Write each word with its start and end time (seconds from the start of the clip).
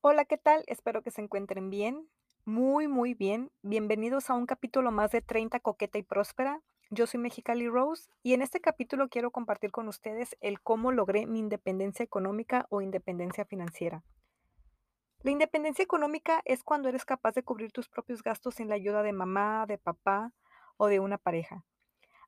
Hola, 0.00 0.24
¿qué 0.26 0.38
tal? 0.38 0.62
Espero 0.68 1.02
que 1.02 1.10
se 1.10 1.20
encuentren 1.20 1.70
bien, 1.70 2.08
muy, 2.44 2.86
muy 2.86 3.14
bien. 3.14 3.50
Bienvenidos 3.62 4.30
a 4.30 4.34
un 4.34 4.46
capítulo 4.46 4.92
más 4.92 5.10
de 5.10 5.22
30 5.22 5.58
Coqueta 5.58 5.98
y 5.98 6.04
Próspera. 6.04 6.62
Yo 6.90 7.08
soy 7.08 7.18
Mexicali 7.18 7.68
Rose 7.68 8.08
y 8.22 8.32
en 8.32 8.40
este 8.40 8.60
capítulo 8.60 9.08
quiero 9.08 9.32
compartir 9.32 9.72
con 9.72 9.88
ustedes 9.88 10.36
el 10.40 10.60
cómo 10.60 10.92
logré 10.92 11.26
mi 11.26 11.40
independencia 11.40 12.04
económica 12.04 12.66
o 12.70 12.80
independencia 12.80 13.44
financiera. 13.44 14.04
La 15.22 15.32
independencia 15.32 15.82
económica 15.82 16.42
es 16.44 16.62
cuando 16.62 16.88
eres 16.88 17.04
capaz 17.04 17.34
de 17.34 17.42
cubrir 17.42 17.72
tus 17.72 17.88
propios 17.88 18.22
gastos 18.22 18.54
sin 18.54 18.68
la 18.68 18.76
ayuda 18.76 19.02
de 19.02 19.12
mamá, 19.12 19.66
de 19.66 19.78
papá 19.78 20.32
o 20.76 20.86
de 20.86 21.00
una 21.00 21.18
pareja. 21.18 21.64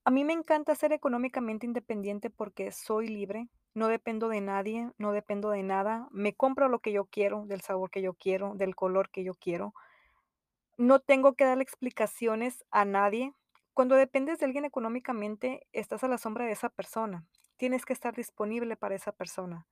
A 0.04 0.10
mí 0.10 0.24
me 0.24 0.32
encanta 0.32 0.74
ser 0.74 0.92
económicamente 0.92 1.66
independiente 1.66 2.30
porque 2.30 2.72
soy 2.72 3.06
libre, 3.06 3.48
no 3.74 3.88
dependo 3.88 4.28
de 4.28 4.40
nadie, 4.40 4.90
no 4.98 5.12
dependo 5.12 5.50
de 5.50 5.62
nada, 5.62 6.08
me 6.10 6.34
compro 6.34 6.68
lo 6.68 6.80
que 6.80 6.92
yo 6.92 7.04
quiero, 7.04 7.46
del 7.46 7.60
sabor 7.60 7.90
que 7.90 8.02
yo 8.02 8.14
quiero, 8.14 8.54
del 8.54 8.74
color 8.74 9.10
que 9.10 9.24
yo 9.24 9.34
quiero. 9.34 9.74
No 10.76 11.00
tengo 11.00 11.34
que 11.34 11.44
darle 11.44 11.62
explicaciones 11.62 12.64
a 12.70 12.84
nadie. 12.84 13.34
Cuando 13.74 13.94
dependes 13.94 14.38
de 14.38 14.46
alguien 14.46 14.64
económicamente, 14.64 15.66
estás 15.72 16.02
a 16.04 16.08
la 16.08 16.18
sombra 16.18 16.46
de 16.46 16.52
esa 16.52 16.68
persona. 16.68 17.24
Tienes 17.56 17.84
que 17.84 17.92
estar 17.92 18.14
disponible 18.14 18.76
para 18.76 18.94
esa 18.94 19.12
persona. 19.12 19.66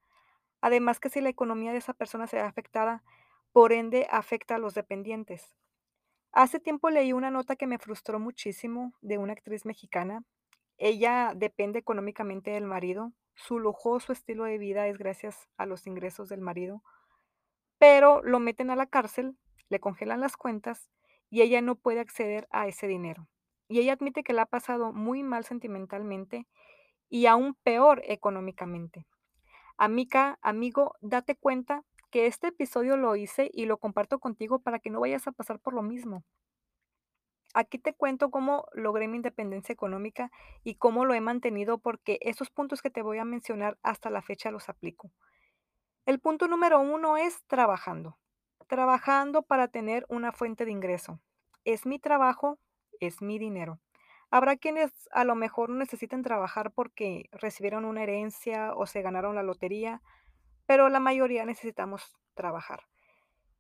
Además 0.60 1.01
que 1.01 1.09
si 1.09 1.20
la 1.20 1.28
economía 1.28 1.73
de 1.73 1.78
esa 1.78 1.95
persona 1.95 2.26
se 2.26 2.37
ve 2.37 2.42
afectada, 2.42 3.02
por 3.52 3.73
ende 3.73 4.06
afecta 4.10 4.56
a 4.56 4.59
los 4.59 4.74
dependientes. 4.74 5.56
Hace 6.32 6.60
tiempo 6.60 6.90
leí 6.90 7.12
una 7.12 7.30
nota 7.30 7.56
que 7.56 7.66
me 7.66 7.78
frustró 7.78 8.20
muchísimo 8.20 8.92
de 9.01 9.18
una 9.18 9.32
actriz 9.32 9.65
mexicana. 9.65 10.23
Ella 10.76 11.32
depende 11.34 11.78
económicamente 11.78 12.51
del 12.51 12.65
marido. 12.65 13.12
Su 13.38 13.60
lujoso 13.60 14.12
estilo 14.12 14.45
de 14.45 14.59
vida 14.59 14.88
es 14.88 14.98
gracias 14.98 15.48
a 15.56 15.65
los 15.65 15.87
ingresos 15.87 16.29
del 16.29 16.41
marido, 16.41 16.83
pero 17.79 18.20
lo 18.23 18.41
meten 18.41 18.69
a 18.69 18.77
la 18.77 18.87
cárcel, 18.87 19.38
le 19.69 19.79
congelan 19.79 20.20
las 20.20 20.37
cuentas 20.37 20.90
y 21.30 21.43
ella 21.43 21.62
no 21.62 21.77
puede 21.77 22.01
acceder 22.01 22.49
a 22.51 22.66
ese 22.66 22.88
dinero. 22.88 23.29
Y 23.68 23.79
ella 23.79 23.93
admite 23.93 24.24
que 24.24 24.32
la 24.32 24.43
ha 24.43 24.46
pasado 24.46 24.93
muy 24.93 25.23
mal 25.23 25.45
sentimentalmente 25.45 26.49
y 27.09 27.27
aún 27.27 27.54
peor 27.62 28.02
económicamente. 28.07 29.07
Amiga, 29.77 30.40
amigo, 30.43 30.96
date 31.01 31.37
cuenta 31.37 31.84
que 32.10 32.27
este 32.27 32.49
episodio 32.49 32.96
lo 32.96 33.15
hice 33.15 33.51
y 33.55 33.66
lo 33.66 33.79
comparto 33.79 34.18
contigo 34.18 34.59
para 34.59 34.80
que 34.80 34.90
no 34.90 34.99
vayas 34.99 35.29
a 35.29 35.32
pasar 35.32 35.60
por 35.60 35.74
lo 35.74 35.82
mismo. 35.82 36.24
Aquí 37.54 37.79
te 37.79 37.95
cuento 37.95 38.30
cómo 38.30 38.66
logré 38.73 39.09
mi 39.09 39.16
independencia 39.16 39.73
económica 39.73 40.30
y 40.65 40.74
cómo 40.74 41.04
lo 41.04 41.15
he 41.15 41.21
mantenido, 41.21 41.79
porque 41.79 42.18
esos 42.21 42.51
puntos 42.51 42.82
que 42.82 42.90
te 42.90 43.02
voy 43.02 43.18
a 43.18 43.24
mencionar 43.24 43.79
hasta 43.82 44.10
la 44.10 44.23
fecha 44.23 44.51
los 44.51 44.68
aplico. 44.68 45.10
El 46.05 46.21
punto 46.21 46.49
número 46.49 46.80
uno 46.80 47.16
es 47.16 47.43
trabajando. 47.46 48.18
Trabajando 48.66 49.43
para 49.43 49.68
tener 49.68 50.05
una 50.09 50.32
fuente 50.32 50.65
de 50.65 50.73
ingreso. 50.73 51.21
Es 51.65 51.87
mi 51.87 51.99
trabajo, 51.99 52.59
es 53.01 53.23
mi 53.23 53.38
dinero. 53.38 53.80
Habrá 54.30 54.57
quienes 54.57 54.93
a 55.10 55.24
lo 55.24 55.35
mejor 55.35 55.71
necesiten 55.71 56.23
trabajar 56.23 56.73
porque 56.73 57.29
recibieron 57.33 57.87
una 57.87 58.02
herencia 58.02 58.74
o 58.74 58.87
se 58.87 59.01
ganaron 59.01 59.35
la 59.35 59.43
lotería, 59.43 60.02
pero 60.66 60.90
la 60.90 61.01
mayoría 61.01 61.46
necesitamos 61.46 62.18
trabajar. 62.35 62.80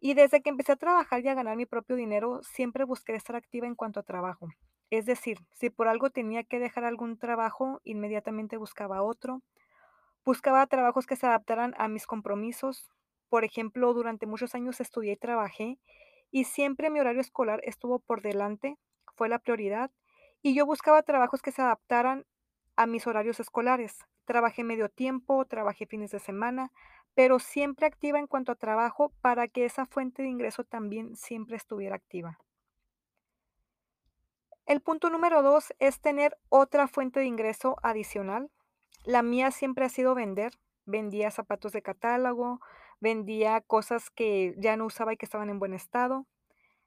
Y 0.00 0.14
desde 0.14 0.42
que 0.42 0.50
empecé 0.50 0.72
a 0.72 0.76
trabajar 0.76 1.24
y 1.24 1.28
a 1.28 1.34
ganar 1.34 1.56
mi 1.56 1.66
propio 1.66 1.96
dinero, 1.96 2.40
siempre 2.42 2.84
busqué 2.84 3.14
estar 3.14 3.36
activa 3.36 3.66
en 3.66 3.74
cuanto 3.74 4.00
a 4.00 4.04
trabajo. 4.04 4.48
Es 4.90 5.06
decir, 5.06 5.38
si 5.52 5.70
por 5.70 5.88
algo 5.88 6.10
tenía 6.10 6.44
que 6.44 6.58
dejar 6.58 6.84
algún 6.84 7.18
trabajo, 7.18 7.80
inmediatamente 7.84 8.56
buscaba 8.56 9.02
otro. 9.02 9.42
Buscaba 10.24 10.66
trabajos 10.66 11.06
que 11.06 11.16
se 11.16 11.26
adaptaran 11.26 11.74
a 11.78 11.88
mis 11.88 12.06
compromisos. 12.06 12.90
Por 13.28 13.44
ejemplo, 13.44 13.92
durante 13.92 14.26
muchos 14.26 14.54
años 14.54 14.80
estudié 14.80 15.12
y 15.12 15.16
trabajé 15.16 15.78
y 16.30 16.44
siempre 16.44 16.90
mi 16.90 17.00
horario 17.00 17.20
escolar 17.20 17.60
estuvo 17.64 17.98
por 17.98 18.22
delante, 18.22 18.76
fue 19.16 19.28
la 19.28 19.38
prioridad, 19.38 19.90
y 20.42 20.54
yo 20.54 20.66
buscaba 20.66 21.02
trabajos 21.02 21.42
que 21.42 21.52
se 21.52 21.62
adaptaran 21.62 22.24
a 22.76 22.86
mis 22.86 23.06
horarios 23.06 23.40
escolares. 23.40 23.98
Trabajé 24.24 24.62
medio 24.62 24.88
tiempo, 24.88 25.44
trabajé 25.46 25.86
fines 25.86 26.10
de 26.10 26.18
semana, 26.18 26.70
pero 27.18 27.40
siempre 27.40 27.84
activa 27.84 28.20
en 28.20 28.28
cuanto 28.28 28.52
a 28.52 28.54
trabajo 28.54 29.12
para 29.20 29.48
que 29.48 29.64
esa 29.64 29.86
fuente 29.86 30.22
de 30.22 30.28
ingreso 30.28 30.62
también 30.62 31.16
siempre 31.16 31.56
estuviera 31.56 31.96
activa. 31.96 32.38
El 34.66 34.80
punto 34.80 35.10
número 35.10 35.42
2 35.42 35.74
es 35.80 36.00
tener 36.00 36.38
otra 36.48 36.86
fuente 36.86 37.18
de 37.18 37.26
ingreso 37.26 37.74
adicional. 37.82 38.52
La 39.02 39.24
mía 39.24 39.50
siempre 39.50 39.84
ha 39.84 39.88
sido 39.88 40.14
vender. 40.14 40.52
Vendía 40.84 41.32
zapatos 41.32 41.72
de 41.72 41.82
catálogo, 41.82 42.60
vendía 43.00 43.62
cosas 43.62 44.10
que 44.10 44.54
ya 44.56 44.76
no 44.76 44.86
usaba 44.86 45.12
y 45.12 45.16
que 45.16 45.26
estaban 45.26 45.50
en 45.50 45.58
buen 45.58 45.74
estado. 45.74 46.24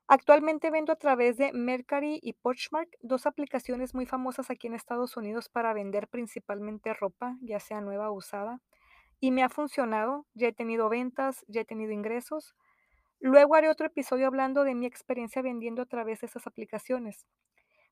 Actualmente 0.07 0.71
vendo 0.71 0.93
a 0.93 0.95
través 0.95 1.35
de 1.35 1.51
Mercari 1.51 2.21
y 2.23 2.31
Poshmark, 2.31 2.87
dos 3.01 3.25
aplicaciones 3.25 3.93
muy 3.93 4.05
famosas 4.05 4.49
aquí 4.49 4.67
en 4.67 4.75
Estados 4.75 5.17
Unidos 5.17 5.49
para 5.49 5.73
vender 5.73 6.07
principalmente 6.07 6.93
ropa, 6.93 7.35
ya 7.41 7.59
sea 7.59 7.81
nueva 7.81 8.09
o 8.09 8.13
usada. 8.13 8.61
Y 9.21 9.31
me 9.31 9.43
ha 9.43 9.49
funcionado, 9.49 10.25
ya 10.33 10.49
he 10.49 10.53
tenido 10.53 10.89
ventas, 10.89 11.45
ya 11.47 11.61
he 11.61 11.65
tenido 11.65 11.93
ingresos. 11.93 12.55
Luego 13.19 13.55
haré 13.55 13.69
otro 13.69 13.85
episodio 13.85 14.25
hablando 14.25 14.63
de 14.63 14.75
mi 14.75 14.87
experiencia 14.87 15.43
vendiendo 15.43 15.83
a 15.83 15.85
través 15.85 16.21
de 16.21 16.27
esas 16.27 16.47
aplicaciones. 16.47 17.27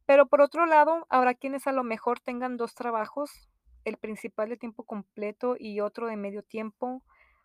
Pero 0.08 0.28
por 0.28 0.42
otro 0.42 0.66
lado, 0.66 1.06
habrá 1.08 1.36
quienes 1.36 1.68
a 1.68 1.72
lo 1.72 1.84
mejor 1.84 2.20
tengan 2.20 2.58
dos 2.58 2.74
trabajos, 2.74 3.52
el 3.86 3.98
principal 3.98 4.50
de 4.50 4.58
tiempo 4.58 4.84
completo 4.84 5.56
y 5.58 5.82
otro 5.82 6.08
de 6.08 6.18
medio 6.18 6.42
tiempo 6.42 7.04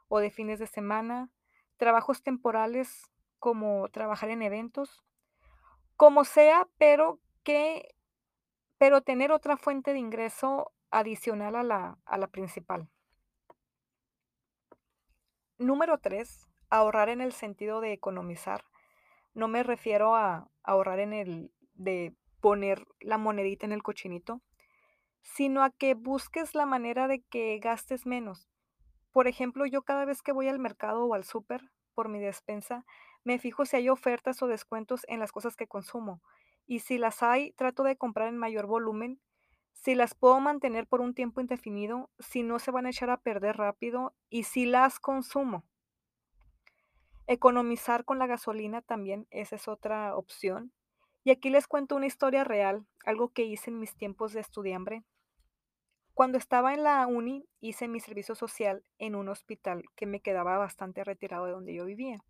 o 0.09 0.19
de 0.19 0.31
fines 0.31 0.59
de 0.59 0.67
semana, 0.67 1.31
trabajos 1.77 2.23
temporales 2.23 3.03
como 3.39 3.91
trabajar 3.91 4.31
en 4.31 4.41
eventos, 4.41 5.05
como 5.97 6.25
sea, 6.25 6.67
pero 6.79 7.21
que 7.43 7.95
pero 8.79 9.03
tener 9.03 9.31
otra 9.31 9.59
fuente 9.59 9.93
de 9.93 9.99
ingreso 9.99 10.73
adicional 10.91 11.57
a 11.57 11.63
la 11.63 11.99
a 12.07 12.19
la 12.19 12.29
principal. 12.29 12.89
Número 15.59 15.99
3, 15.99 16.49
ahorrar 16.69 17.09
en 17.09 17.21
el 17.21 17.33
sentido 17.33 17.81
de 17.81 17.93
economizar. 17.93 18.65
No 19.35 19.47
me 19.47 19.63
refiero 19.63 20.17
a 20.17 20.49
ahorrar 20.65 20.99
en 20.99 21.13
el 21.13 21.53
de 21.75 22.13
poner 22.41 22.85
la 23.01 23.19
monedita 23.19 23.65
en 23.65 23.73
el 23.73 23.83
cochinito, 23.83 24.43
sino 25.23 25.63
a 25.63 25.71
que 25.71 25.95
busques 25.95 26.57
la 26.57 26.67
manera 26.67 27.07
de 27.07 27.23
que 27.23 27.59
gastes 27.59 28.05
menos. 28.05 28.49
Por 29.13 29.29
ejemplo, 29.29 29.65
yo 29.65 29.83
cada 29.83 30.05
vez 30.05 30.23
que 30.23 30.33
voy 30.33 30.49
al 30.49 30.59
mercado 30.59 31.05
o 31.05 31.15
al 31.15 31.23
súper 31.23 31.71
por 31.95 32.09
mi 32.09 32.19
despensa, 32.19 32.85
me 33.23 33.39
fijo 33.39 33.65
si 33.65 33.77
hay 33.77 33.89
ofertas 33.89 34.43
o 34.43 34.49
descuentos 34.49 35.07
en 35.09 35.21
las 35.21 35.31
cosas 35.31 35.55
que 35.55 35.69
consumo. 35.69 36.21
Y 36.67 36.81
si 36.81 36.99
las 36.99 37.23
hay, 37.23 37.53
trato 37.53 37.85
de 37.85 37.97
comprar 37.97 38.27
en 38.29 38.39
mayor 38.39 38.67
volumen. 38.67 39.21
Si 39.75 39.95
las 39.95 40.15
puedo 40.15 40.41
mantener 40.41 40.87
por 40.87 41.03
un 41.03 41.15
tiempo 41.15 41.43
indefinido, 41.43 42.11
si 42.19 42.43
no 42.43 42.59
se 42.59 42.71
van 42.71 42.87
a 42.87 42.91
echar 42.91 43.11
a 43.11 43.21
perder 43.21 43.59
rápido 43.59 44.15
y 44.31 44.45
si 44.45 44.65
las 44.65 44.99
consumo. 44.99 45.65
Economizar 47.27 48.05
con 48.05 48.19
la 48.19 48.27
gasolina 48.27 48.81
también, 48.81 49.27
esa 49.31 49.57
es 49.57 49.69
otra 49.69 50.17
opción. 50.17 50.73
Y 51.23 51.31
aquí 51.31 51.51
les 51.51 51.67
cuento 51.67 51.97
una 51.97 52.07
historia 52.07 52.45
real, 52.45 52.87
algo 53.05 53.33
que 53.33 53.45
hice 53.45 53.71
en 53.71 53.79
mis 53.79 53.95
tiempos 53.95 54.33
de 54.33 54.41
estudiambre. 54.41 55.05
Cuando 56.15 56.39
estaba 56.39 56.75
en 56.75 56.85
la 56.85 57.07
uni, 57.07 57.47
hice 57.61 57.89
mi 57.89 57.99
servicio 57.99 58.35
social 58.35 58.85
en 58.99 59.15
un 59.15 59.29
hospital 59.29 59.85
que 59.97 60.07
me 60.07 60.21
quedaba 60.21 60.57
bastante 60.59 61.03
retirado 61.03 61.47
de 61.47 61.53
donde 61.53 61.75
yo 61.75 61.85
vivía. 61.85 62.23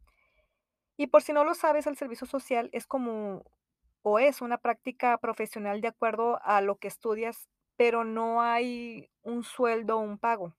Y 0.97 1.09
por 1.09 1.22
si 1.22 1.32
no 1.32 1.44
lo 1.44 1.55
sabes, 1.55 1.87
el 1.87 1.97
servicio 1.97 2.26
social 2.26 2.71
es 2.72 2.87
como 2.87 3.44
o 4.06 4.19
es 4.19 4.42
una 4.42 4.59
práctica 4.59 5.16
profesional 5.16 5.81
de 5.81 5.88
acuerdo 5.88 6.38
a 6.42 6.60
lo 6.60 6.76
que 6.76 6.88
estudias, 6.88 7.48
pero 7.76 8.04
no 8.04 8.42
hay 8.42 9.09
un 9.22 9.44
sueldo 9.44 9.97
o 9.97 10.00
un 10.00 10.19
pago. 10.19 10.54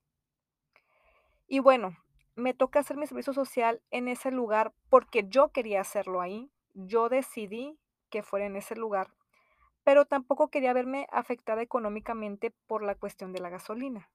Y 1.47 1.59
bueno, 1.59 1.95
me 2.35 2.55
toca 2.55 2.79
hacer 2.79 2.97
mi 2.97 3.05
servicio 3.05 3.33
social 3.33 3.83
en 3.91 4.07
ese 4.07 4.31
lugar 4.31 4.73
porque 4.89 5.27
yo 5.29 5.51
quería 5.51 5.81
hacerlo 5.81 6.21
ahí. 6.21 6.49
Yo 6.73 7.07
decidí 7.07 7.77
que 8.09 8.23
fuera 8.23 8.47
en 8.47 8.55
ese 8.55 8.75
lugar, 8.75 9.11
pero 9.83 10.05
tampoco 10.05 10.49
quería 10.49 10.73
verme 10.73 11.05
afectada 11.11 11.61
económicamente 11.61 12.51
por 12.65 12.81
la 12.81 12.95
cuestión 12.95 13.31
de 13.31 13.41
la 13.41 13.49
gasolina. 13.49 14.09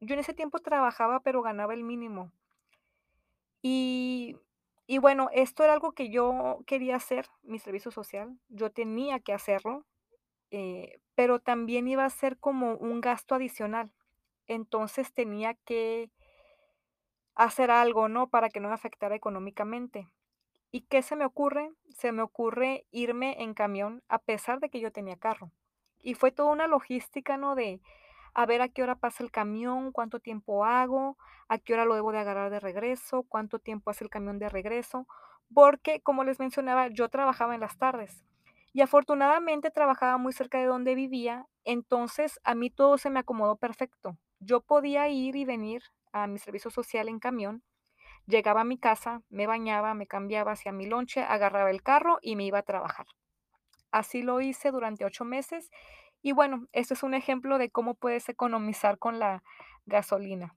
Yo 0.00 0.14
en 0.14 0.20
ese 0.20 0.34
tiempo 0.34 0.58
trabajaba, 0.58 1.20
pero 1.20 1.40
ganaba 1.40 1.72
el 1.72 1.84
mínimo. 1.84 2.32
Y 3.62 4.36
y 4.86 4.98
bueno, 4.98 5.28
esto 5.32 5.64
era 5.64 5.72
algo 5.72 5.92
que 5.92 6.10
yo 6.10 6.60
quería 6.66 6.96
hacer, 6.96 7.26
mi 7.42 7.58
servicio 7.58 7.90
social, 7.90 8.38
yo 8.48 8.70
tenía 8.70 9.20
que 9.20 9.32
hacerlo, 9.32 9.86
eh, 10.50 11.00
pero 11.14 11.38
también 11.38 11.88
iba 11.88 12.04
a 12.04 12.10
ser 12.10 12.38
como 12.38 12.74
un 12.74 13.00
gasto 13.00 13.34
adicional. 13.34 13.92
Entonces 14.46 15.12
tenía 15.12 15.54
que 15.54 16.10
hacer 17.34 17.70
algo, 17.70 18.08
¿no? 18.08 18.28
Para 18.28 18.50
que 18.50 18.60
no 18.60 18.68
me 18.68 18.74
afectara 18.74 19.14
económicamente. 19.14 20.08
¿Y 20.70 20.82
qué 20.82 21.02
se 21.02 21.16
me 21.16 21.24
ocurre? 21.24 21.70
Se 21.90 22.12
me 22.12 22.22
ocurre 22.22 22.86
irme 22.90 23.42
en 23.42 23.54
camión 23.54 24.02
a 24.08 24.18
pesar 24.18 24.60
de 24.60 24.68
que 24.68 24.80
yo 24.80 24.90
tenía 24.90 25.16
carro. 25.16 25.52
Y 26.00 26.14
fue 26.14 26.32
toda 26.32 26.50
una 26.52 26.66
logística, 26.66 27.36
¿no? 27.36 27.54
De 27.54 27.80
a 28.34 28.46
ver 28.46 28.62
a 28.62 28.68
qué 28.68 28.82
hora 28.82 28.96
pasa 28.96 29.22
el 29.22 29.30
camión, 29.30 29.92
cuánto 29.92 30.20
tiempo 30.20 30.64
hago, 30.64 31.16
a 31.48 31.58
qué 31.58 31.74
hora 31.74 31.84
lo 31.84 31.94
debo 31.94 32.12
de 32.12 32.18
agarrar 32.18 32.50
de 32.50 32.60
regreso, 32.60 33.24
cuánto 33.24 33.58
tiempo 33.58 33.90
hace 33.90 34.04
el 34.04 34.10
camión 34.10 34.38
de 34.38 34.48
regreso, 34.48 35.06
porque, 35.52 36.00
como 36.00 36.24
les 36.24 36.38
mencionaba, 36.38 36.88
yo 36.88 37.08
trabajaba 37.08 37.54
en 37.54 37.60
las 37.60 37.76
tardes 37.76 38.24
y 38.72 38.80
afortunadamente 38.80 39.70
trabajaba 39.70 40.16
muy 40.16 40.32
cerca 40.32 40.58
de 40.58 40.66
donde 40.66 40.94
vivía, 40.94 41.46
entonces 41.64 42.40
a 42.42 42.54
mí 42.54 42.70
todo 42.70 42.96
se 42.96 43.10
me 43.10 43.20
acomodó 43.20 43.56
perfecto. 43.56 44.16
Yo 44.40 44.60
podía 44.60 45.08
ir 45.08 45.36
y 45.36 45.44
venir 45.44 45.82
a 46.12 46.26
mi 46.26 46.38
servicio 46.38 46.70
social 46.70 47.08
en 47.08 47.18
camión, 47.18 47.62
llegaba 48.26 48.62
a 48.62 48.64
mi 48.64 48.78
casa, 48.78 49.22
me 49.28 49.46
bañaba, 49.46 49.94
me 49.94 50.06
cambiaba 50.06 50.52
hacia 50.52 50.72
mi 50.72 50.86
lonche, 50.86 51.22
agarraba 51.22 51.70
el 51.70 51.82
carro 51.82 52.18
y 52.22 52.36
me 52.36 52.44
iba 52.44 52.58
a 52.58 52.62
trabajar. 52.62 53.06
Así 53.90 54.22
lo 54.22 54.40
hice 54.40 54.70
durante 54.70 55.04
8 55.04 55.24
meses 55.24 55.70
y 56.22 56.32
bueno, 56.32 56.68
este 56.72 56.94
es 56.94 57.02
un 57.02 57.14
ejemplo 57.14 57.58
de 57.58 57.70
cómo 57.70 57.94
puedes 57.94 58.28
economizar 58.28 58.98
con 58.98 59.18
la 59.18 59.42
gasolina. 59.86 60.56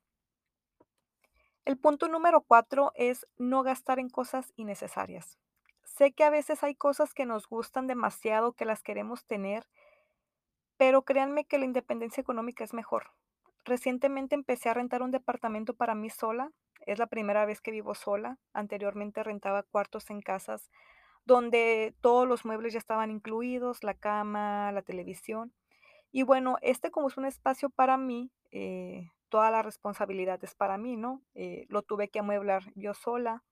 El 1.66 1.78
punto 1.78 2.08
número 2.08 2.42
4 2.42 2.92
es 2.94 3.26
no 3.38 3.64
gastar 3.64 3.98
en 3.98 4.10
cosas 4.10 4.54
innecesarias. 4.56 5.40
Sé 5.84 6.12
que 6.12 6.24
a 6.24 6.30
veces 6.30 6.64
hay 6.64 6.76
cosas 6.76 7.16
que 7.16 7.26
nos 7.26 7.48
gustan 7.48 7.88
demasiado, 7.88 8.54
que 8.54 8.66
las 8.66 8.84
queremos 8.84 9.26
tener, 9.26 9.68
pero 10.78 11.04
créanme 11.04 11.46
que 11.46 11.58
la 11.58 11.66
independencia 11.66 12.22
económica 12.22 12.64
es 12.64 12.74
mejor. 12.74 13.12
Recientemente 13.64 14.36
empecé 14.36 14.70
a 14.70 14.76
rentar 14.76 15.02
un 15.02 15.10
departamento 15.10 15.74
para 15.74 15.96
mí 15.96 16.12
sola. 16.12 16.52
Es 16.82 17.00
la 17.00 17.08
primera 17.08 17.46
vez 17.46 17.62
que 17.62 17.72
vivo 17.72 17.96
sola. 17.96 18.38
Anteriormente 18.54 19.24
rentaba 19.24 19.64
cuartos 19.64 20.12
en 20.12 20.22
casas 20.22 20.70
donde 21.26 21.96
todos 22.02 22.28
los 22.28 22.46
muebles 22.46 22.74
ya 22.74 22.80
estaban 22.80 23.12
incluidos, 23.12 23.84
la 23.84 23.96
cama, 23.96 24.72
la 24.72 24.82
televisión. 24.82 25.54
Y 26.12 26.24
bueno, 26.24 26.58
este 26.62 26.92
como 26.92 27.08
es 27.08 27.18
un 27.18 27.26
espacio 27.26 27.70
para 27.70 27.98
mí, 27.98 28.32
eh, 28.52 29.10
toda 29.30 29.52
la 29.52 29.62
responsabilidad 29.64 30.42
es 30.44 30.56
para 30.56 30.78
mí, 30.78 30.96
¿no? 30.96 31.22
Eh, 31.34 31.66
lo 31.70 31.82
tuve 31.82 32.10
que 32.10 32.20
amueblar 32.20 32.64
yo 32.76 32.94
sola. 32.94 33.44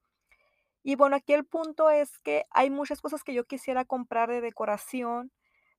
Y 0.83 0.95
bueno, 0.95 1.15
aquí 1.15 1.33
el 1.33 1.45
punto 1.45 1.89
es 1.89 2.19
que 2.19 2.45
hay 2.51 2.69
muchas 2.69 3.01
cosas 3.01 3.23
que 3.23 3.33
yo 3.33 3.45
quisiera 3.45 3.85
comprar 3.85 4.29
de 4.29 4.41
decoración, 4.41 5.31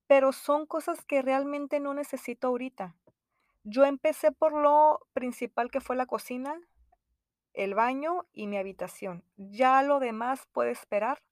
pero 0.07 0.33
son 0.33 0.67
cosas 0.67 1.05
que 1.05 1.23
realmente 1.23 1.81
no 1.81 1.95
necesito 1.95 2.49
ahorita. 2.49 2.97
Yo 3.63 3.85
empecé 3.85 4.33
por 4.33 4.53
lo 4.53 5.01
principal 5.13 5.71
que 5.71 5.81
fue 5.81 5.97
la 5.97 6.07
cocina, 6.07 6.61
el 7.55 7.75
baño 7.75 8.27
y 8.33 8.47
mi 8.47 8.59
habitación. 8.59 9.25
Ya 9.37 9.83
lo 9.83 10.01
demás 10.01 10.47
puede 10.53 10.73
esperar, 10.73 11.23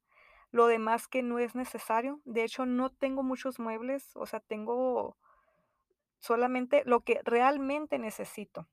lo 0.52 0.66
demás 0.66 1.08
que 1.08 1.22
no 1.22 1.38
es 1.38 1.54
necesario. 1.54 2.20
De 2.24 2.44
hecho, 2.44 2.66
no 2.66 2.90
tengo 2.90 3.22
muchos 3.22 3.58
muebles, 3.58 4.14
o 4.14 4.26
sea, 4.26 4.40
tengo 4.40 5.16
solamente 6.18 6.84
lo 6.84 7.00
que 7.00 7.20
realmente 7.24 7.98
necesito. 7.98 8.68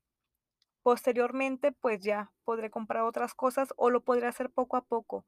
Posteriormente, 0.83 1.71
pues 1.71 2.01
ya 2.01 2.31
podré 2.43 2.69
comprar 2.69 3.03
otras 3.03 3.33
cosas 3.33 3.73
o 3.77 3.89
lo 3.89 4.01
podré 4.01 4.27
hacer 4.27 4.49
poco 4.49 4.77
a 4.77 4.85
poco. 4.85 5.25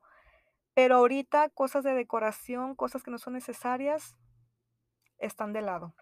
Pero 0.73 0.95
ahorita 0.95 1.49
cosas 1.49 1.83
de 1.83 1.93
decoración, 1.93 2.75
cosas 2.75 3.03
que 3.03 3.11
no 3.11 3.17
son 3.17 3.33
necesarias, 3.33 4.15
están 5.17 5.53
de 5.53 5.61
lado. 5.61 5.93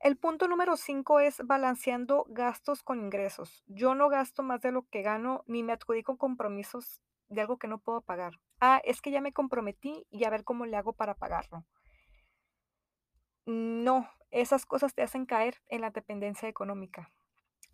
El 0.00 0.16
punto 0.18 0.48
número 0.48 0.76
5 0.76 1.20
es 1.20 1.40
balanceando 1.44 2.26
gastos 2.28 2.82
con 2.82 3.00
ingresos. 3.00 3.64
Yo 3.66 3.94
no 3.94 4.08
gasto 4.08 4.42
más 4.42 4.60
de 4.60 4.70
lo 4.70 4.86
que 4.88 5.02
gano 5.02 5.44
ni 5.46 5.62
me 5.62 5.72
adjudico 5.72 6.18
compromisos 6.18 7.00
de 7.28 7.40
algo 7.40 7.58
que 7.58 7.68
no 7.68 7.78
puedo 7.78 8.02
pagar. 8.02 8.38
Ah, 8.66 8.80
es 8.82 9.02
que 9.02 9.10
ya 9.10 9.20
me 9.20 9.34
comprometí 9.34 10.06
y 10.10 10.24
a 10.24 10.30
ver 10.30 10.42
cómo 10.42 10.64
le 10.64 10.78
hago 10.78 10.94
para 10.94 11.12
pagarlo. 11.12 11.66
No, 13.44 14.08
esas 14.30 14.64
cosas 14.64 14.94
te 14.94 15.02
hacen 15.02 15.26
caer 15.26 15.60
en 15.68 15.82
la 15.82 15.90
dependencia 15.90 16.48
económica. 16.48 17.12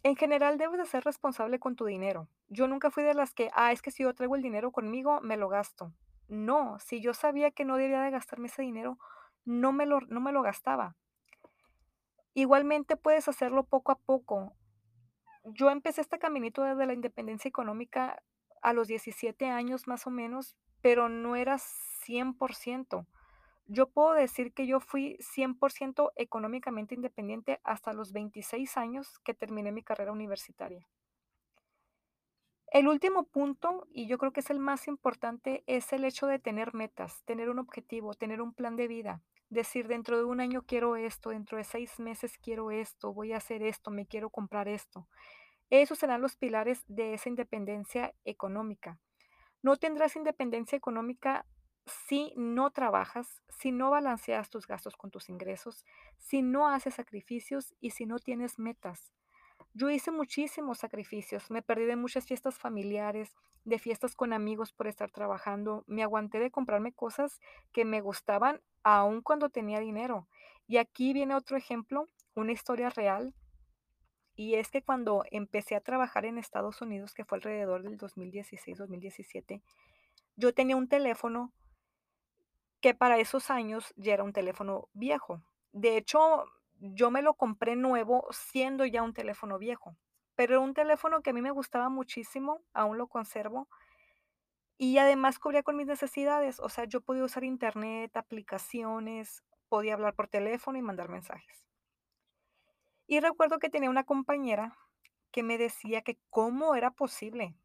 En 0.02 0.16
general 0.16 0.58
debes 0.58 0.78
de 0.80 0.86
ser 0.86 1.04
responsable 1.04 1.60
con 1.60 1.76
tu 1.76 1.84
dinero. 1.84 2.26
Yo 2.48 2.66
nunca 2.66 2.90
fui 2.90 3.04
de 3.04 3.14
las 3.14 3.34
que, 3.34 3.50
ah, 3.54 3.70
es 3.70 3.82
que 3.82 3.92
si 3.92 4.02
yo 4.02 4.12
traigo 4.14 4.34
el 4.34 4.42
dinero 4.42 4.72
conmigo, 4.72 5.20
me 5.20 5.36
lo 5.36 5.48
gasto. 5.48 5.92
No, 6.26 6.76
si 6.80 7.00
yo 7.00 7.14
sabía 7.14 7.52
que 7.52 7.64
no 7.64 7.76
debía 7.76 8.00
de 8.00 8.10
gastarme 8.10 8.48
ese 8.48 8.62
dinero, 8.62 8.98
no 9.44 9.72
me 9.72 9.86
lo, 9.86 10.00
no 10.00 10.20
me 10.20 10.32
lo 10.32 10.42
gastaba. 10.42 10.96
Igualmente 12.34 12.96
puedes 12.96 13.28
hacerlo 13.28 13.62
poco 13.62 13.92
a 13.92 13.98
poco. 14.00 14.56
Yo 15.44 15.70
empecé 15.70 16.00
este 16.00 16.18
caminito 16.18 16.64
desde 16.64 16.84
la 16.84 16.94
independencia 16.94 17.48
económica 17.48 18.20
a 18.60 18.72
los 18.72 18.88
17 18.88 19.46
años 19.46 19.86
más 19.86 20.08
o 20.08 20.10
menos, 20.10 20.56
pero 20.82 21.08
no 21.08 21.36
era 21.36 21.58
100%. 21.58 23.06
Yo 23.66 23.88
puedo 23.88 24.14
decir 24.14 24.52
que 24.52 24.66
yo 24.66 24.80
fui 24.80 25.16
100% 25.20 26.12
económicamente 26.16 26.94
independiente 26.94 27.60
hasta 27.62 27.92
los 27.92 28.12
26 28.12 28.76
años 28.76 29.20
que 29.20 29.34
terminé 29.34 29.70
mi 29.70 29.82
carrera 29.82 30.10
universitaria. 30.10 30.88
El 32.72 32.86
último 32.86 33.24
punto, 33.24 33.86
y 33.92 34.06
yo 34.06 34.16
creo 34.18 34.32
que 34.32 34.40
es 34.40 34.50
el 34.50 34.60
más 34.60 34.86
importante, 34.86 35.64
es 35.66 35.92
el 35.92 36.04
hecho 36.04 36.28
de 36.28 36.38
tener 36.38 36.72
metas, 36.72 37.22
tener 37.24 37.50
un 37.50 37.58
objetivo, 37.58 38.14
tener 38.14 38.40
un 38.40 38.54
plan 38.54 38.76
de 38.76 38.86
vida. 38.86 39.22
Decir, 39.48 39.88
dentro 39.88 40.16
de 40.16 40.24
un 40.24 40.40
año 40.40 40.62
quiero 40.62 40.94
esto, 40.94 41.30
dentro 41.30 41.58
de 41.58 41.64
seis 41.64 41.98
meses 41.98 42.38
quiero 42.38 42.70
esto, 42.70 43.12
voy 43.12 43.32
a 43.32 43.38
hacer 43.38 43.64
esto, 43.64 43.90
me 43.90 44.06
quiero 44.06 44.30
comprar 44.30 44.68
esto. 44.68 45.08
Esos 45.68 45.98
serán 45.98 46.20
los 46.22 46.36
pilares 46.36 46.84
de 46.86 47.14
esa 47.14 47.28
independencia 47.28 48.14
económica. 48.24 48.98
No 49.62 49.76
tendrás 49.76 50.16
independencia 50.16 50.76
económica 50.76 51.44
si 52.08 52.32
no 52.36 52.70
trabajas, 52.70 53.42
si 53.48 53.72
no 53.72 53.90
balanceas 53.90 54.48
tus 54.50 54.66
gastos 54.66 54.96
con 54.96 55.10
tus 55.10 55.28
ingresos, 55.28 55.84
si 56.18 56.42
no 56.42 56.68
haces 56.68 56.94
sacrificios 56.94 57.74
y 57.80 57.90
si 57.90 58.06
no 58.06 58.18
tienes 58.18 58.58
metas. 58.58 59.12
Yo 59.74 59.90
hice 59.90 60.10
muchísimos 60.10 60.78
sacrificios, 60.78 61.50
me 61.50 61.62
perdí 61.62 61.84
de 61.84 61.96
muchas 61.96 62.26
fiestas 62.26 62.58
familiares, 62.58 63.36
de 63.64 63.78
fiestas 63.78 64.16
con 64.16 64.32
amigos 64.32 64.72
por 64.72 64.86
estar 64.86 65.10
trabajando, 65.10 65.84
me 65.86 66.02
aguanté 66.02 66.38
de 66.38 66.50
comprarme 66.50 66.92
cosas 66.92 67.38
que 67.72 67.84
me 67.84 68.00
gustaban 68.00 68.60
aun 68.82 69.20
cuando 69.20 69.50
tenía 69.50 69.78
dinero. 69.80 70.28
Y 70.66 70.78
aquí 70.78 71.12
viene 71.12 71.34
otro 71.34 71.56
ejemplo, 71.56 72.08
una 72.34 72.52
historia 72.52 72.90
real, 72.90 73.34
y 74.40 74.54
es 74.54 74.70
que 74.70 74.80
cuando 74.80 75.22
empecé 75.30 75.76
a 75.76 75.82
trabajar 75.82 76.24
en 76.24 76.38
Estados 76.38 76.80
Unidos, 76.80 77.12
que 77.12 77.26
fue 77.26 77.36
alrededor 77.36 77.82
del 77.82 77.98
2016-2017, 77.98 79.60
yo 80.34 80.54
tenía 80.54 80.76
un 80.76 80.88
teléfono 80.88 81.52
que 82.80 82.94
para 82.94 83.18
esos 83.18 83.50
años 83.50 83.92
ya 83.96 84.14
era 84.14 84.24
un 84.24 84.32
teléfono 84.32 84.88
viejo. 84.94 85.42
De 85.72 85.98
hecho, 85.98 86.46
yo 86.78 87.10
me 87.10 87.20
lo 87.20 87.34
compré 87.34 87.76
nuevo 87.76 88.28
siendo 88.30 88.86
ya 88.86 89.02
un 89.02 89.12
teléfono 89.12 89.58
viejo, 89.58 89.94
pero 90.36 90.54
era 90.54 90.60
un 90.60 90.72
teléfono 90.72 91.20
que 91.20 91.28
a 91.28 91.34
mí 91.34 91.42
me 91.42 91.50
gustaba 91.50 91.90
muchísimo, 91.90 92.62
aún 92.72 92.96
lo 92.96 93.08
conservo, 93.08 93.68
y 94.78 94.96
además 94.96 95.38
cubría 95.38 95.62
con 95.62 95.76
mis 95.76 95.86
necesidades, 95.86 96.60
o 96.60 96.70
sea, 96.70 96.86
yo 96.86 97.02
podía 97.02 97.24
usar 97.24 97.44
internet, 97.44 98.16
aplicaciones, 98.16 99.44
podía 99.68 99.92
hablar 99.92 100.14
por 100.14 100.28
teléfono 100.28 100.78
y 100.78 100.82
mandar 100.82 101.10
mensajes. 101.10 101.69
Y 103.10 103.18
recuerdo 103.18 103.58
que 103.58 103.70
tenía 103.70 103.90
una 103.90 104.04
compañera 104.04 104.78
que 105.32 105.42
me 105.42 105.58
decía 105.58 106.00
que 106.02 106.16
cómo 106.30 106.76
era 106.76 106.92
posible, 106.92 107.56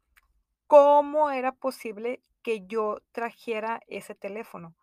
cómo 0.66 1.30
era 1.30 1.52
posible 1.52 2.20
que 2.42 2.66
yo 2.66 2.98
trajera 3.12 3.80
ese 3.86 4.16
teléfono. 4.16 4.74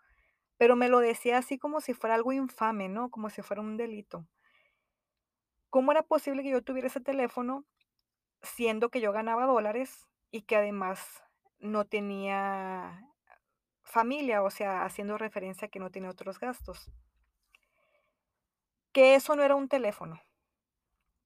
Pero 0.56 0.78
me 0.78 0.88
lo 0.88 1.00
decía 1.00 1.38
así 1.38 1.58
como 1.60 1.82
si 1.82 1.94
fuera 1.94 2.16
algo 2.16 2.32
infame, 2.32 2.88
¿no? 2.88 3.10
Como 3.10 3.30
si 3.30 3.42
fuera 3.42 3.62
un 3.62 3.76
delito. 3.76 4.26
¿Cómo 5.70 5.92
era 5.92 6.02
posible 6.02 6.44
que 6.44 6.52
yo 6.52 6.64
tuviera 6.64 6.88
ese 6.88 7.02
teléfono 7.02 7.66
siendo 8.42 8.88
que 8.88 9.02
yo 9.02 9.12
ganaba 9.12 9.46
dólares 9.46 10.08
y 10.32 10.44
que 10.44 10.56
además 10.56 11.22
no 11.60 11.84
tenía 11.84 13.06
familia, 13.82 14.42
o 14.42 14.50
sea, 14.50 14.86
haciendo 14.86 15.18
referencia 15.18 15.66
a 15.66 15.70
que 15.70 15.80
no 15.80 15.92
tenía 15.92 16.10
otros 16.10 16.40
gastos? 16.40 16.90
Que 18.94 19.16
eso 19.16 19.36
no 19.36 19.44
era 19.44 19.56
un 19.56 19.68
teléfono. 19.68 20.22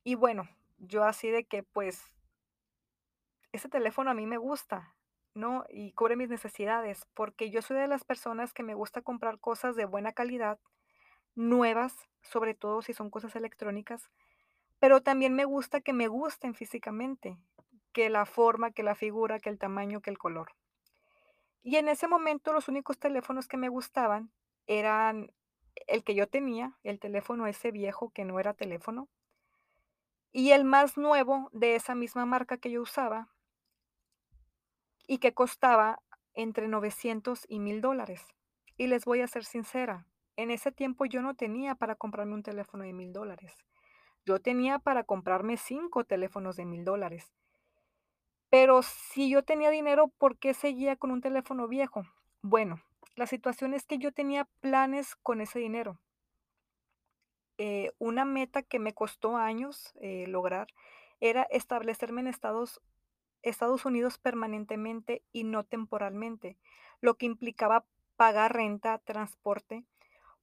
Y 0.07 0.15
bueno, 0.15 0.47
yo 0.77 1.03
así 1.03 1.29
de 1.29 1.43
que 1.43 1.63
pues 1.63 2.13
ese 3.51 3.67
teléfono 3.67 4.09
a 4.09 4.13
mí 4.13 4.25
me 4.25 4.37
gusta, 4.37 4.95
¿no? 5.33 5.65
Y 5.69 5.91
cubre 5.91 6.15
mis 6.15 6.29
necesidades, 6.29 7.05
porque 7.13 7.49
yo 7.49 7.61
soy 7.61 7.75
de 7.75 7.89
las 7.89 8.05
personas 8.05 8.53
que 8.53 8.63
me 8.63 8.73
gusta 8.73 9.01
comprar 9.01 9.37
cosas 9.41 9.75
de 9.75 9.83
buena 9.83 10.13
calidad, 10.13 10.59
nuevas, 11.35 11.93
sobre 12.21 12.53
todo 12.53 12.81
si 12.81 12.93
son 12.93 13.09
cosas 13.09 13.35
electrónicas, 13.35 14.09
pero 14.79 15.03
también 15.03 15.33
me 15.33 15.43
gusta 15.43 15.81
que 15.81 15.91
me 15.91 16.07
gusten 16.07 16.55
físicamente, 16.55 17.37
que 17.91 18.09
la 18.09 18.25
forma, 18.25 18.71
que 18.71 18.83
la 18.83 18.95
figura, 18.95 19.41
que 19.41 19.49
el 19.49 19.59
tamaño, 19.59 19.99
que 19.99 20.11
el 20.11 20.17
color. 20.17 20.53
Y 21.63 21.75
en 21.75 21.89
ese 21.89 22.07
momento 22.07 22.53
los 22.53 22.69
únicos 22.69 22.97
teléfonos 22.97 23.49
que 23.49 23.57
me 23.57 23.67
gustaban 23.67 24.31
eran 24.67 25.33
el 25.85 26.05
que 26.05 26.15
yo 26.15 26.29
tenía, 26.29 26.77
el 26.83 26.97
teléfono 26.97 27.45
ese 27.45 27.71
viejo 27.71 28.11
que 28.11 28.23
no 28.23 28.39
era 28.39 28.53
teléfono, 28.53 29.09
y 30.37 30.51
el 30.51 30.65
más 30.65 30.97
nuevo 30.97 31.49
de 31.51 31.73
esa 31.73 31.95
misma 31.95 32.27
marca 32.27 32.57
que 32.57 32.69
yo 32.69 32.83
usaba, 32.83 33.27
y 35.07 35.17
que 35.17 35.33
costaba 35.33 35.99
entre 36.35 36.67
900 36.67 37.47
y 37.49 37.57
1000 37.57 37.81
dólares. 37.81 38.23
Y 38.77 38.85
les 38.85 39.03
voy 39.03 39.21
a 39.21 39.27
ser 39.27 39.45
sincera, 39.45 40.05
En 40.35 40.51
ese 40.51 40.71
tiempo 40.71 41.05
yo 41.05 41.23
no 41.23 41.33
tenía 41.33 41.73
para 41.73 41.95
comprarme 41.95 42.35
un 42.35 42.43
teléfono 42.43 42.83
de 42.83 42.93
$1000 42.93 43.11
dólares. 43.11 43.51
Yo 44.27 44.39
tenía 44.39 44.77
para 44.77 45.03
comprarme 45.03 45.57
5 45.57 46.03
teléfonos 46.03 46.55
de 46.55 46.65
$1000 46.65 46.83
dólares. 46.83 47.33
Pero 48.51 48.83
si 48.83 49.31
yo 49.31 49.43
tenía 49.43 49.71
dinero, 49.71 50.09
¿por 50.19 50.37
qué 50.37 50.53
seguía 50.53 50.97
con 50.97 51.09
un 51.09 51.21
teléfono 51.21 51.67
viejo? 51.67 52.03
Bueno, 52.43 52.79
la 53.15 53.25
situación 53.25 53.73
es 53.73 53.87
que 53.87 53.97
yo 53.97 54.11
tenía 54.11 54.47
planes 54.61 55.15
con 55.15 55.41
ese 55.41 55.57
dinero. 55.57 55.97
Eh, 57.57 57.91
una 57.99 58.25
meta 58.25 58.61
que 58.63 58.79
me 58.79 58.93
costó 58.93 59.37
años, 59.37 59.93
eh, 60.01 60.25
lograr 60.27 60.67
era 61.19 61.43
establecerme 61.43 62.21
en 62.21 62.27
Estados 62.27 62.81
Estados 63.43 63.85
Unidos 63.85 64.17
permanentemente 64.19 65.23
y 65.31 65.43
no 65.45 65.63
temporalmente, 65.65 66.57
lo 67.01 67.15
que 67.17 67.27
implicaba 67.27 67.85
pagar 68.17 68.53
renta, 68.55 68.99
transporte, 68.99 69.85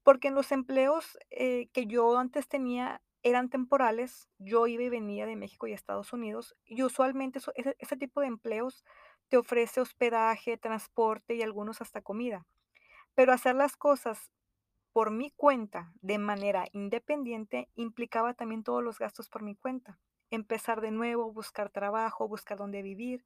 porque 0.04 0.28
en 0.28 0.34
los 0.36 0.52
empleos, 0.52 1.18
eh, 1.30 1.68
que 1.72 1.86
yo 1.86 2.18
antes 2.18 2.48
tenía 2.48 3.02
eran 3.22 3.50
temporales, 3.50 4.28
yo 4.38 4.66
iba 4.68 4.84
y 4.84 4.90
venía 4.90 5.26
de 5.26 5.36
México 5.36 5.66
y 5.66 5.72
Estados 5.74 6.12
Unidos, 6.12 6.56
y 6.66 6.82
usualmente 6.84 7.40
ese 7.56 7.76
ese 7.78 7.96
tipo 7.96 8.20
de 8.22 8.28
empleos 8.28 8.84
te 9.28 9.38
ofrece 9.38 9.80
hospedaje, 9.80 10.58
transporte 10.58 11.34
y 11.36 11.42
algunos 11.42 11.80
hasta 11.82 12.02
comida. 12.02 12.46
Pero 13.14 13.32
hacer 13.32 13.56
las 13.56 13.76
cosas 13.76 14.30
por 14.94 15.10
mi 15.10 15.32
cuenta, 15.32 15.92
de 16.02 16.18
manera 16.18 16.66
independiente, 16.70 17.68
implicaba 17.74 18.32
también 18.34 18.62
todos 18.62 18.80
los 18.80 19.00
gastos 19.00 19.28
por 19.28 19.42
mi 19.42 19.56
cuenta. 19.56 19.98
Empezar 20.30 20.80
de 20.80 20.92
nuevo, 20.92 21.32
buscar 21.32 21.68
trabajo, 21.68 22.28
buscar 22.28 22.58
dónde 22.58 22.80
vivir. 22.80 23.24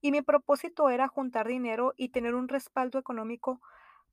Y 0.00 0.12
mi 0.12 0.22
propósito 0.22 0.90
era 0.90 1.08
juntar 1.08 1.48
dinero 1.48 1.92
y 1.96 2.10
tener 2.10 2.36
un 2.36 2.46
respaldo 2.46 3.00
económico 3.00 3.60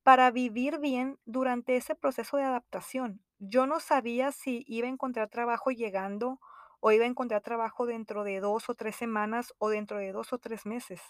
para 0.01 0.31
vivir 0.31 0.79
bien 0.79 1.19
durante 1.25 1.75
ese 1.75 1.93
proceso 1.93 2.37
de 2.37 2.43
adaptación. 2.43 3.21
Yo 3.37 3.67
no 3.67 3.79
sabía 3.79 4.31
si 4.31 4.65
iba 4.67 4.87
a 4.87 4.91
encontrar 4.91 5.29
trabajo 5.29 5.69
llegando 5.69 6.39
o 6.79 6.91
iba 6.91 7.05
a 7.05 7.07
encontrar 7.07 7.43
trabajo 7.43 7.85
dentro 7.85 8.23
de 8.23 8.39
2 8.39 8.67
o 8.67 8.73
3 8.73 8.95
semanas 8.95 9.53
o 9.59 9.69
dentro 9.69 9.99
de 9.99 10.11
2 10.11 10.33
o 10.33 10.39
3 10.39 10.65
meses. 10.65 11.01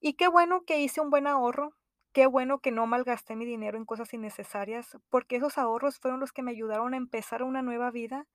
Y 0.00 0.14
qué 0.14 0.26
bueno 0.26 0.64
que 0.64 0.80
hice 0.80 1.00
un 1.00 1.10
buen 1.10 1.28
ahorro, 1.28 1.74
qué 2.14 2.26
bueno 2.26 2.60
que 2.60 2.70
no 2.70 2.86
malgasté 2.86 3.34
mi 3.34 3.44
dinero 3.44 3.76
en 3.76 3.84
cosas 3.84 4.14
innecesarias, 4.14 4.96
porque 5.10 5.36
esos 5.36 5.58
ahorros 5.58 5.98
fueron 5.98 6.20
los 6.20 6.32
que 6.32 6.42
me 6.42 6.52
ayudaron 6.52 6.94
a 6.94 6.96
empezar 6.96 7.42
una 7.42 7.60
nueva 7.60 7.90
vida 7.90 8.26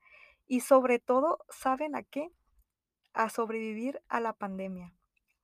y 0.48 0.60
sobre 0.60 1.00
todo, 1.00 1.40
¿saben 1.50 1.96
a 1.96 2.04
qué? 2.04 2.30
A 3.14 3.30
sobrevivir 3.30 4.02
a 4.10 4.20
la 4.20 4.34
pandemia, 4.34 4.94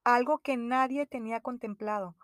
algo 0.04 0.39
que 0.39 0.58
nadie 0.58 1.08
tenía 1.08 1.39
contemplado. 1.39 2.18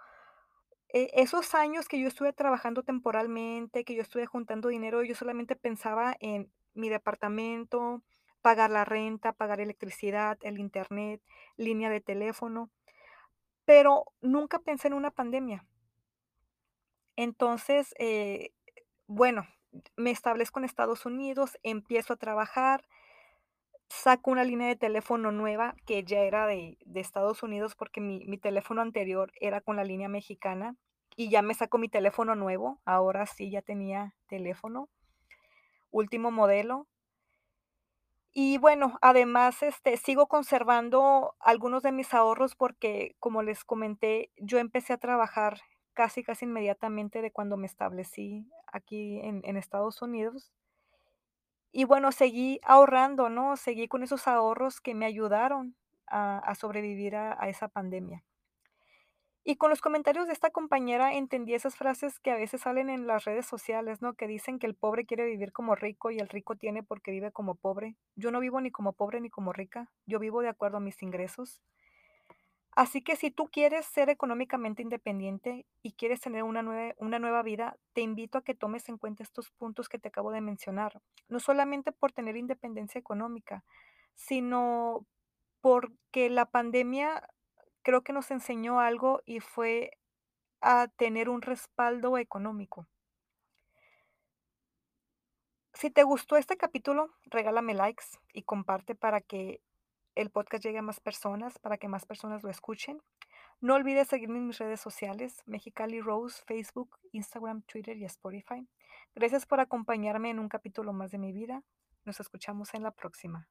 E 0.89 1.09
esos 1.13 1.55
años 1.55 1.87
que 1.87 2.01
yo 2.01 2.09
estuve 2.09 2.33
trabajando 2.33 2.83
temporalmente, 2.83 3.85
que 3.85 3.95
yo 3.95 4.01
estuve 4.01 4.25
juntando 4.25 4.67
dinero, 4.67 5.03
yo 5.03 5.15
solamente 5.15 5.55
pensaba 5.55 6.17
en 6.19 6.51
mi 6.73 6.89
departamento, 6.89 8.03
pagar 8.41 8.69
la 8.69 8.83
renta, 8.83 9.31
pagar 9.31 9.61
electricidad, 9.61 10.37
el 10.41 10.59
Internet, 10.59 11.21
línea 11.55 11.89
de 11.89 12.01
teléfono, 12.01 12.69
pero 13.63 14.11
nunca 14.19 14.59
pensé 14.59 14.89
en 14.89 14.95
una 14.95 15.11
pandemia. 15.11 15.65
Entonces, 17.21 17.93
eh, 17.99 18.51
bueno, 19.05 19.45
me 19.95 20.09
establezco 20.09 20.57
en 20.57 20.65
Estados 20.65 21.05
Unidos, 21.05 21.55
empiezo 21.61 22.13
a 22.13 22.17
trabajar 22.17 22.83
saco 23.89 24.31
una 24.31 24.43
línea 24.43 24.67
de 24.67 24.75
teléfono 24.75 25.31
nueva 25.31 25.75
que 25.85 26.03
ya 26.03 26.21
era 26.21 26.47
de 26.47 26.77
de 26.85 26.99
Estados 26.99 27.43
Unidos, 27.43 27.75
porque 27.75 28.01
mi 28.01 28.25
mi 28.25 28.39
teléfono 28.39 28.81
anterior 28.81 29.31
era 29.39 29.61
con 29.61 29.75
la 29.75 29.83
línea 29.83 30.09
mexicana, 30.09 30.75
y 31.15 31.29
ya 31.29 31.43
me 31.43 31.53
saco 31.53 31.77
mi 31.77 31.89
teléfono 31.89 32.33
nuevo, 32.35 32.81
ahora 32.85 33.27
sí 33.27 33.51
ya 33.51 33.61
tenía 33.61 34.15
teléfono, 34.27 34.89
último 35.91 36.31
modelo. 36.31 36.87
Y 38.33 38.57
bueno, 38.57 38.97
además, 39.01 39.61
este, 39.61 39.97
sigo 39.97 40.27
conservando 40.27 41.35
algunos 41.39 41.83
de 41.83 41.91
mis 41.91 42.13
ahorros 42.13 42.55
porque, 42.55 43.15
como 43.19 43.43
les 43.43 43.65
comenté, 43.65 44.31
yo 44.37 44.57
empecé 44.57 44.93
a 44.93 44.97
trabajar 44.97 45.59
casi, 45.93 46.23
casi 46.23 46.45
inmediatamente 46.45 47.21
de 47.21 47.31
cuando 47.31 47.57
me 47.57 47.67
establecí 47.67 48.47
aquí 48.71 49.19
en 49.23 49.57
Estados 49.57 50.01
Unidos. 50.01 50.51
Y 51.73 51.85
bueno, 51.85 52.11
seguí 52.11 52.59
ahorrando, 52.63 53.29
¿no? 53.29 53.55
Seguí 53.55 53.87
con 53.87 54.03
esos 54.03 54.27
ahorros 54.27 54.81
que 54.81 54.93
me 54.93 55.05
ayudaron 55.05 55.75
a 56.07 56.39
a 56.39 56.55
sobrevivir 56.55 57.15
a 57.15 57.41
a 57.41 57.47
esa 57.49 57.67
pandemia. 57.69 58.23
Y 59.43 59.55
con 59.55 59.71
los 59.71 59.81
comentarios 59.81 60.27
de 60.27 60.33
esta 60.33 60.51
compañera 60.51 61.13
entendí 61.15 61.55
esas 61.55 61.75
frases 61.75 62.19
que 62.19 62.29
a 62.31 62.35
veces 62.35 62.61
salen 62.61 62.91
en 62.91 63.07
las 63.07 63.25
redes 63.25 63.47
sociales, 63.47 63.99
¿no? 64.01 64.13
Que 64.13 64.27
dicen 64.27 64.59
que 64.59 64.67
el 64.67 64.75
pobre 64.75 65.05
quiere 65.05 65.25
vivir 65.25 65.51
como 65.51 65.73
rico 65.73 66.11
y 66.11 66.19
el 66.19 66.29
rico 66.29 66.55
tiene 66.55 66.83
porque 66.83 67.09
vive 67.11 67.31
como 67.31 67.55
pobre. 67.55 67.95
Yo 68.15 68.29
no 68.31 68.39
vivo 68.39 68.61
ni 68.61 68.69
como 68.69 68.93
pobre 68.93 69.19
ni 69.19 69.31
como 69.31 69.51
rica, 69.51 69.89
yo 70.05 70.19
vivo 70.19 70.41
de 70.41 70.49
acuerdo 70.49 70.77
a 70.77 70.79
mis 70.81 71.01
ingresos. 71.01 71.59
Así 72.73 73.01
que 73.01 73.17
si 73.17 73.31
tú 73.31 73.49
quieres 73.51 73.85
ser 73.85 74.09
económicamente 74.09 74.81
independiente 74.81 75.65
y 75.81 75.91
quieres 75.93 76.21
tener 76.21 76.43
una 76.43 76.61
nue 76.61 76.95
una 76.99 77.19
nueva 77.19 77.43
vida, 77.43 77.77
te 77.93 78.01
invito 78.01 78.37
a 78.37 78.43
que 78.43 78.55
tomes 78.55 78.87
en 78.87 78.97
cuenta 78.97 79.23
estos 79.23 79.51
puntos 79.51 79.89
que 79.89 79.99
te 79.99 80.07
acabo 80.07 80.31
de 80.31 80.41
mencionar, 80.41 81.01
no 81.27 81.39
solamente 81.39 81.91
por 81.91 82.13
tener 82.13 82.37
independencia 82.37 82.99
económica, 82.99 83.63
sino 84.15 85.05
porque 85.61 86.29
la 86.29 86.45
pandemia 86.45 87.27
creo 87.83 88.03
que 88.03 88.13
nos 88.13 88.31
enseñó 88.31 88.79
algo 88.79 89.21
y 89.25 89.41
fue 89.41 89.91
a 90.61 90.87
tener 90.95 91.29
un 91.29 91.41
respaldo 91.41 92.17
económico. 92.17 92.87
Si 95.73 95.89
te 95.89 96.03
gustó 96.03 96.37
este 96.37 96.57
capítulo, 96.57 97.09
regálame 97.25 97.73
likes 97.73 98.05
y 98.33 98.43
comparte 98.43 98.93
para 98.95 99.19
que 99.19 99.61
el 100.15 100.29
podcast 100.29 100.63
llegue 100.63 100.79
a 100.79 100.81
más 100.81 100.99
personas, 100.99 101.59
para 101.59 101.77
que 101.77 101.87
más 101.87 102.05
personas 102.05 102.43
lo 102.43 102.49
escuchen. 102.49 103.01
No 103.59 103.75
olvides 103.75 104.07
seguirme 104.07 104.37
en 104.37 104.47
mis 104.47 104.57
redes 104.57 104.81
sociales, 104.81 105.43
Mexicali 105.45 106.01
Rose, 106.01 106.43
Facebook, 106.45 106.97
Instagram, 107.11 107.61
Twitter 107.63 107.95
y 107.97 108.05
Spotify. 108.05 108.67
Gracias 109.15 109.45
por 109.45 109.59
acompañarme 109.59 110.29
en 110.29 110.39
un 110.39 110.49
capítulo 110.49 110.93
más 110.93 111.11
de 111.11 111.19
mi 111.19 111.31
vida. 111.31 111.63
Nos 112.05 112.19
escuchamos 112.19 112.73
en 112.73 112.83
la 112.83 112.91
próxima. 112.91 113.47